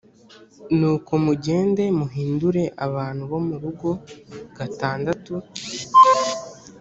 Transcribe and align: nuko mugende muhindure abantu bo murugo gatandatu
nuko 0.77 1.11
mugende 1.25 1.83
muhindure 1.99 2.63
abantu 2.85 3.21
bo 3.31 3.39
murugo 3.47 3.89
gatandatu 4.57 5.33